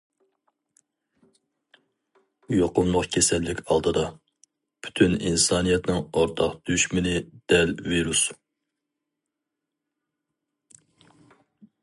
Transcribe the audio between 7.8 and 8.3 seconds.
ۋىرۇس.